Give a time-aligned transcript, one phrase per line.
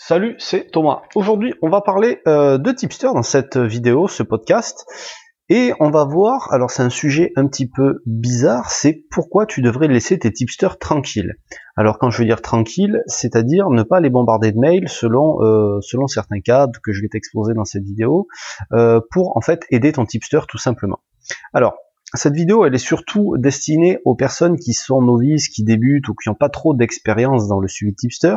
[0.00, 1.02] Salut, c'est Thomas.
[1.16, 4.86] Aujourd'hui, on va parler euh, de tipster dans cette vidéo, ce podcast.
[5.48, 9.60] Et on va voir, alors c'est un sujet un petit peu bizarre, c'est pourquoi tu
[9.60, 11.34] devrais laisser tes tipsters tranquilles.
[11.76, 15.80] Alors quand je veux dire tranquille, c'est-à-dire ne pas les bombarder de mails selon euh,
[15.80, 18.28] selon certains cadres que je vais t'exposer dans cette vidéo,
[18.72, 21.00] euh, pour en fait aider ton tipster tout simplement.
[21.52, 21.74] Alors
[22.14, 26.28] cette vidéo, elle est surtout destinée aux personnes qui sont novices, qui débutent ou qui
[26.28, 28.36] n'ont pas trop d'expérience dans le suivi tipster.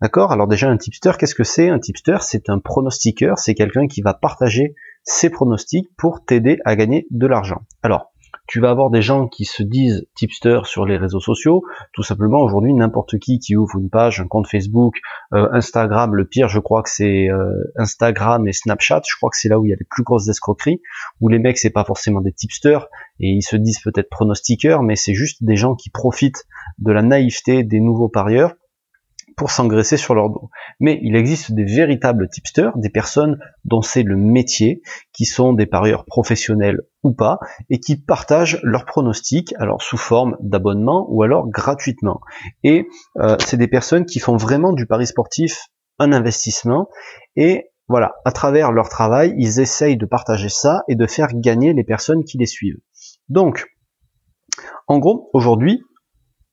[0.00, 0.30] D'accord?
[0.30, 1.68] Alors déjà, un tipster, qu'est-ce que c'est?
[1.68, 6.76] Un tipster, c'est un pronostiqueur, c'est quelqu'un qui va partager ses pronostics pour t'aider à
[6.76, 7.62] gagner de l'argent.
[7.82, 8.12] Alors,
[8.50, 11.62] tu vas avoir des gens qui se disent tipsters sur les réseaux sociaux.
[11.92, 14.96] Tout simplement, aujourd'hui, n'importe qui qui ouvre une page, un compte Facebook,
[15.32, 19.02] euh, Instagram, le pire, je crois que c'est euh, Instagram et Snapchat.
[19.08, 20.82] Je crois que c'est là où il y a les plus grosses escroqueries,
[21.20, 22.88] où les mecs, c'est pas forcément des tipsters
[23.20, 26.44] et ils se disent peut-être pronostiqueurs, mais c'est juste des gens qui profitent
[26.78, 28.54] de la naïveté des nouveaux parieurs
[29.36, 30.50] pour s'engraisser sur leur dos.
[30.78, 35.66] Mais il existe des véritables tipsters, des personnes dont c'est le métier, qui sont des
[35.66, 41.48] parieurs professionnels ou pas, et qui partagent leurs pronostics, alors sous forme d'abonnement ou alors
[41.48, 42.20] gratuitement.
[42.62, 42.86] Et
[43.18, 45.66] euh, c'est des personnes qui font vraiment du pari sportif
[45.98, 46.88] un investissement,
[47.36, 51.74] et voilà, à travers leur travail, ils essayent de partager ça et de faire gagner
[51.74, 52.78] les personnes qui les suivent.
[53.28, 53.66] Donc,
[54.86, 55.82] en gros, aujourd'hui,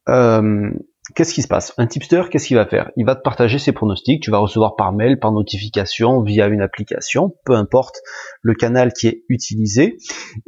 [0.10, 0.72] euh,
[1.16, 1.74] qu'est-ce qui se passe?
[1.78, 2.92] Un tipster, qu'est-ce qu'il va faire?
[2.98, 6.62] Il va te partager ses pronostics, tu vas recevoir par mail, par notification, via une
[6.62, 8.02] application, peu importe
[8.42, 9.98] le canal qui est utilisé.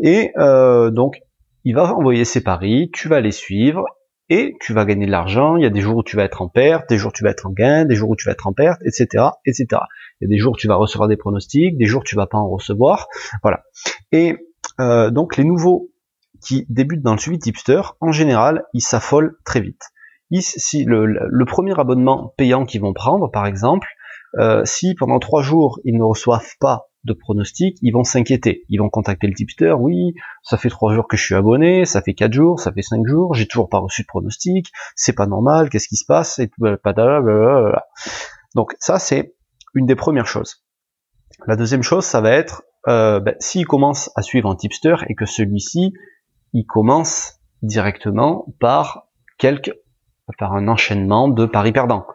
[0.01, 1.21] Et euh, donc,
[1.65, 3.85] il va envoyer ses paris, tu vas les suivre,
[4.29, 5.57] et tu vas gagner de l'argent.
[5.57, 7.23] Il y a des jours où tu vas être en perte, des jours où tu
[7.23, 9.81] vas être en gain, des jours où tu vas être en perte, etc., etc.
[10.21, 12.15] Il y a des jours où tu vas recevoir des pronostics, des jours où tu
[12.15, 13.07] vas pas en recevoir.
[13.41, 13.63] Voilà.
[14.11, 14.37] Et
[14.79, 15.89] euh, donc, les nouveaux
[16.41, 19.81] qui débutent dans le suivi tipster, en général, ils s'affolent très vite
[20.31, 23.87] si le, premier abonnement payant qu'ils vont prendre, par exemple,
[24.37, 28.65] euh, si pendant trois jours ils ne reçoivent pas de pronostic, ils vont s'inquiéter.
[28.69, 30.13] Ils vont contacter le tipster, oui,
[30.43, 33.07] ça fait trois jours que je suis abonné, ça fait quatre jours, ça fait cinq
[33.07, 36.51] jours, j'ai toujours pas reçu de pronostic, c'est pas normal, qu'est-ce qui se passe et
[38.55, 39.33] Donc ça c'est
[39.73, 40.63] une des premières choses.
[41.47, 43.35] La deuxième chose, ça va être euh, ben,
[43.67, 45.93] commence à suivre un tipster et que celui-ci,
[46.53, 49.07] il commence directement par
[49.37, 49.73] quelques
[50.37, 52.05] par un enchaînement de paris perdants.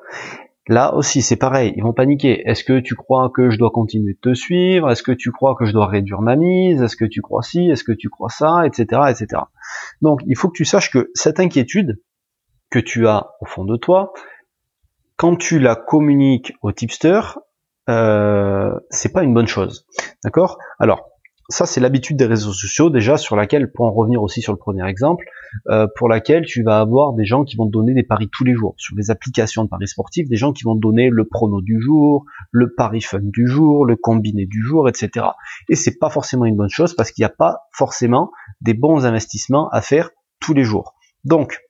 [0.66, 2.42] Là aussi, c'est pareil, ils vont paniquer.
[2.48, 4.90] Est-ce que tu crois que je dois continuer de te suivre?
[4.90, 6.82] Est-ce que tu crois que je dois réduire ma mise?
[6.82, 7.68] Est-ce que tu crois ci?
[7.70, 8.66] Est-ce que tu crois ça?
[8.66, 8.84] Etc.
[9.10, 9.42] etc.
[10.00, 12.00] Donc, il faut que tu saches que cette inquiétude
[12.70, 14.14] que tu as au fond de toi,
[15.16, 17.20] quand tu la communiques au tipster,
[17.90, 19.86] euh, c'est pas une bonne chose.
[20.24, 20.58] D'accord?
[20.78, 21.10] Alors,
[21.48, 24.58] ça c'est l'habitude des réseaux sociaux déjà sur laquelle, pour en revenir aussi sur le
[24.58, 25.26] premier exemple,
[25.68, 28.44] euh, pour laquelle tu vas avoir des gens qui vont te donner des paris tous
[28.44, 31.60] les jours sur les applications de paris sportifs, des gens qui vont donner le prono
[31.60, 35.26] du jour, le pari fun du jour, le combiné du jour, etc.
[35.68, 38.30] Et c'est pas forcément une bonne chose parce qu'il n'y a pas forcément
[38.60, 40.94] des bons investissements à faire tous les jours.
[41.24, 41.60] Donc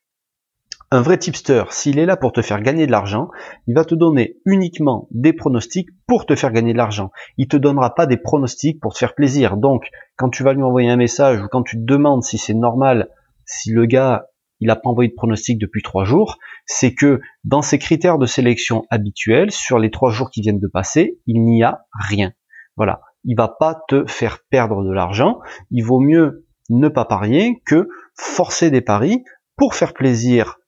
[0.95, 3.29] un vrai tipster, s'il est là pour te faire gagner de l'argent,
[3.67, 7.11] il va te donner uniquement des pronostics pour te faire gagner de l'argent.
[7.37, 9.57] Il te donnera pas des pronostics pour te faire plaisir.
[9.57, 12.55] Donc, quand tu vas lui envoyer un message ou quand tu te demandes si c'est
[12.55, 13.09] normal,
[13.45, 14.27] si le gars
[14.61, 18.27] il a pas envoyé de pronostic depuis trois jours, c'est que dans ses critères de
[18.27, 22.33] sélection habituels, sur les trois jours qui viennent de passer, il n'y a rien.
[22.77, 23.01] Voilà.
[23.25, 25.41] Il va pas te faire perdre de l'argent.
[25.71, 29.25] Il vaut mieux ne pas parier que forcer des paris
[29.57, 30.59] pour faire plaisir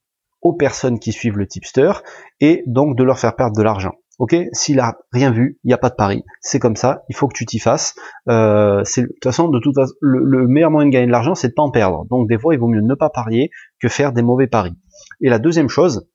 [0.47, 1.91] aux personnes qui suivent le tipster
[2.39, 3.95] et donc de leur faire perdre de l'argent.
[4.21, 6.23] Ok, s'il a rien vu, il n'y a pas de pari.
[6.41, 7.97] C'est comme ça, il faut que tu t'y fasses.
[8.29, 11.35] Euh, c'est de toute façon, de toute façon, le, meilleur moyen de gagner de l'argent,
[11.35, 12.07] c'est de pas en perdre.
[12.11, 14.73] Donc des fois, il vaut mieux ne pas parier que faire des mauvais paris.
[15.21, 16.09] Et la deuxième chose,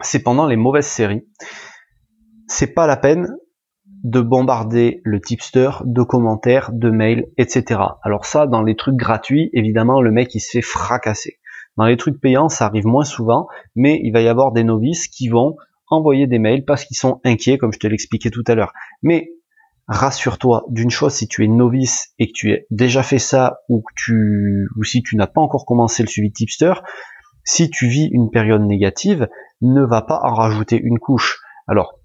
[0.00, 1.24] c'est pendant les mauvaises séries,
[2.48, 3.28] c'est pas la peine
[4.02, 7.80] de bombarder le tipster de commentaires, de mails, etc.
[8.02, 11.38] Alors ça, dans les trucs gratuits, évidemment, le mec il se fait fracasser.
[11.76, 15.08] Dans les trucs payants, ça arrive moins souvent, mais il va y avoir des novices
[15.08, 15.56] qui vont
[15.88, 18.72] envoyer des mails parce qu'ils sont inquiets, comme je te l'expliquais tout à l'heure.
[19.02, 19.30] Mais
[19.88, 23.82] rassure-toi d'une chose, si tu es novice et que tu as déjà fait ça, ou
[23.82, 26.72] que tu, ou si tu n'as pas encore commencé le suivi tipster,
[27.44, 29.28] si tu vis une période négative,
[29.60, 31.40] ne va pas en rajouter une couche.
[31.68, 32.00] Alors,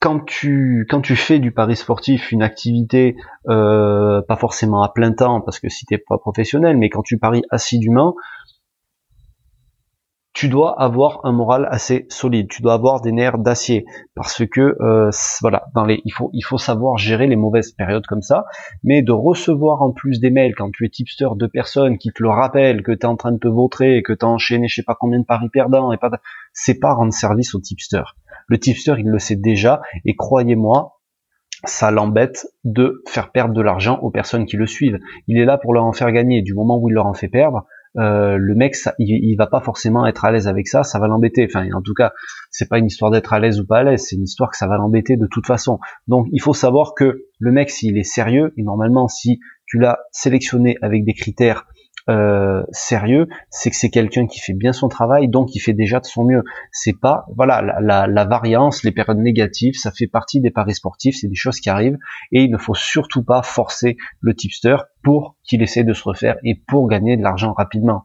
[0.00, 3.16] quand tu quand tu fais du pari sportif une activité
[3.48, 7.18] euh, pas forcément à plein temps parce que si t'es pas professionnel mais quand tu
[7.18, 8.14] paries assidûment
[10.36, 14.76] tu dois avoir un moral assez solide, tu dois avoir des nerfs d'acier parce que
[14.82, 15.10] euh,
[15.40, 18.44] voilà, il faut savoir gérer les mauvaises périodes comme ça,
[18.84, 22.22] mais de recevoir en plus des mails quand tu es tipster de personnes qui te
[22.22, 24.74] le rappellent que tu es en train de te vautrer, que tu as enchaîné je
[24.74, 26.10] sais pas combien de paris perdants et pas
[26.52, 28.02] c'est pas rendre service au tipster.
[28.46, 31.00] Le tipster, il le sait déjà, et croyez-moi,
[31.64, 34.98] ça l'embête de faire perdre de l'argent aux personnes qui le suivent.
[35.28, 36.42] Il est là pour leur en faire gagner.
[36.42, 37.66] Du moment où il leur en fait perdre,
[37.98, 41.08] euh, le mec, ça, il, va pas forcément être à l'aise avec ça, ça va
[41.08, 41.46] l'embêter.
[41.48, 42.12] Enfin, en tout cas,
[42.50, 44.56] c'est pas une histoire d'être à l'aise ou pas à l'aise, c'est une histoire que
[44.56, 45.78] ça va l'embêter de toute façon.
[46.06, 49.98] Donc, il faut savoir que le mec, s'il est sérieux, et normalement, si tu l'as
[50.12, 51.66] sélectionné avec des critères
[52.08, 56.00] euh, sérieux, c'est que c'est quelqu'un qui fait bien son travail, donc il fait déjà
[56.00, 56.44] de son mieux.
[56.70, 61.16] C'est pas, voilà, la, la, variance, les périodes négatives, ça fait partie des paris sportifs,
[61.20, 61.98] c'est des choses qui arrivent,
[62.32, 66.36] et il ne faut surtout pas forcer le tipster pour qu'il essaie de se refaire
[66.44, 68.04] et pour gagner de l'argent rapidement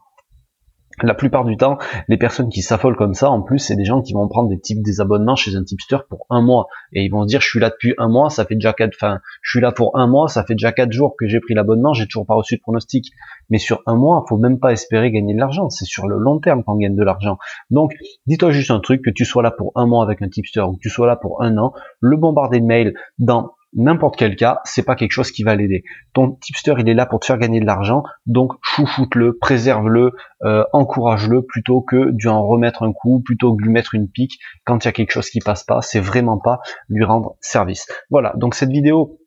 [1.02, 1.78] la plupart du temps,
[2.08, 4.60] les personnes qui s'affolent comme ça, en plus, c'est des gens qui vont prendre des
[4.60, 6.66] types des abonnements chez un tipster pour un mois.
[6.92, 8.92] Et ils vont se dire, je suis là depuis un mois, ça fait déjà quatre,
[8.94, 11.54] enfin, je suis là pour un mois, ça fait déjà quatre jours que j'ai pris
[11.54, 13.12] l'abonnement, j'ai toujours pas reçu de pronostic.
[13.50, 15.68] Mais sur un mois, faut même pas espérer gagner de l'argent.
[15.70, 17.38] C'est sur le long terme qu'on gagne de l'argent.
[17.70, 17.94] Donc,
[18.26, 20.74] dis-toi juste un truc, que tu sois là pour un mois avec un tipster ou
[20.74, 24.60] que tu sois là pour un an, le bombarder de mails dans n'importe quel cas,
[24.64, 25.84] c'est pas quelque chose qui va l'aider.
[26.12, 30.12] Ton tipster, il est là pour te faire gagner de l'argent, donc choufoute-le, préserve-le,
[30.44, 34.08] euh, encourage-le plutôt que de en remettre un coup, plutôt que de lui mettre une
[34.08, 35.82] pique quand il y a quelque chose qui passe pas.
[35.82, 37.86] C'est vraiment pas lui rendre service.
[38.10, 38.32] Voilà.
[38.36, 39.18] Donc cette vidéo,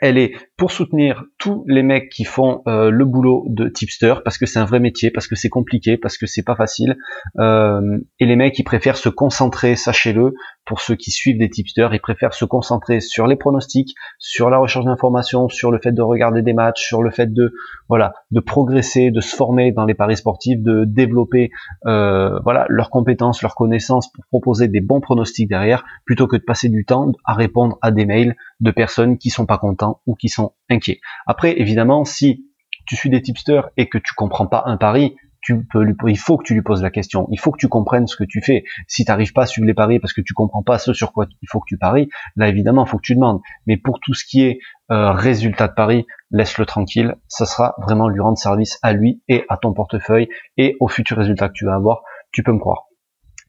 [0.00, 4.38] elle est pour soutenir tous les mecs qui font euh, le boulot de tipster parce
[4.38, 6.98] que c'est un vrai métier, parce que c'est compliqué, parce que c'est pas facile,
[7.38, 10.34] euh, et les mecs qui préfèrent se concentrer, sachez-le,
[10.64, 14.58] pour ceux qui suivent des tipsters, ils préfèrent se concentrer sur les pronostics, sur la
[14.58, 17.54] recherche d'informations, sur le fait de regarder des matchs, sur le fait de
[17.88, 21.50] voilà de progresser, de se former dans les paris sportifs, de développer
[21.86, 26.42] euh, voilà leurs compétences, leurs connaissances pour proposer des bons pronostics derrière, plutôt que de
[26.42, 30.16] passer du temps à répondre à des mails de personnes qui sont pas contents ou
[30.16, 31.00] qui sont inquiets.
[31.26, 32.44] Après, évidemment, si
[32.86, 35.14] tu suis des tipsters et que tu comprends pas un pari,
[35.48, 38.24] il faut que tu lui poses la question, il faut que tu comprennes ce que
[38.24, 38.64] tu fais.
[38.86, 41.12] Si tu n'arrives pas à suivre les paris parce que tu comprends pas ce sur
[41.12, 43.40] quoi il faut que tu paries, là évidemment il faut que tu demandes.
[43.66, 44.58] Mais pour tout ce qui est
[44.90, 49.44] euh, résultat de pari, laisse-le tranquille, ça sera vraiment lui rendre service à lui et
[49.48, 52.02] à ton portefeuille et aux futurs résultats que tu vas avoir,
[52.32, 52.84] tu peux me croire.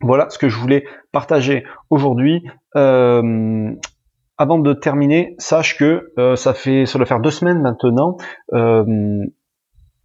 [0.01, 2.43] Voilà ce que je voulais partager aujourd'hui.
[2.75, 3.73] Euh,
[4.39, 8.17] avant de terminer, sache que euh, ça fait ça doit faire deux semaines maintenant.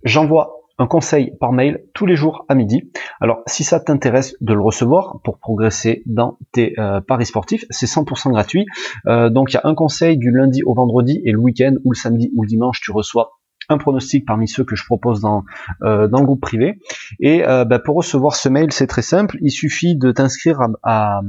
[0.05, 2.91] J'envoie un conseil par mail tous les jours à midi.
[3.21, 7.87] Alors si ça t'intéresse de le recevoir pour progresser dans tes euh, paris sportifs, c'est
[7.87, 8.67] 100% gratuit.
[9.07, 11.93] Euh, donc il y a un conseil du lundi au vendredi et le week-end ou
[11.93, 13.39] le samedi ou le dimanche tu reçois
[13.69, 15.45] un pronostic parmi ceux que je propose dans,
[15.83, 16.79] euh, dans le groupe privé.
[17.21, 19.37] Et euh, bah, pour recevoir ce mail, c'est très simple.
[19.41, 21.21] Il suffit de t'inscrire à,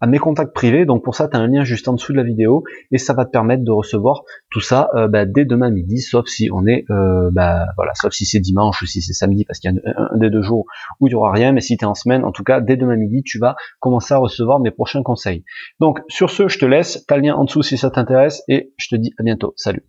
[0.00, 0.84] à, mes contacts privés.
[0.84, 3.14] Donc pour ça, tu as un lien juste en dessous de la vidéo et ça
[3.14, 6.66] va te permettre de recevoir tout ça euh, bah, dès demain midi, sauf si on
[6.66, 6.84] est
[7.32, 10.18] bah, voilà, sauf si c'est dimanche ou si c'est samedi, parce qu'il y a un,
[10.18, 10.66] des deux jours
[11.00, 11.52] où il y aura rien.
[11.52, 14.14] Mais si tu es en semaine, en tout cas, dès demain midi, tu vas commencer
[14.14, 15.44] à recevoir mes prochains conseils.
[15.80, 17.04] Donc sur ce, je te laisse.
[17.06, 19.54] Tu as le lien en dessous si ça t'intéresse et je te dis à bientôt.
[19.56, 19.84] Salut.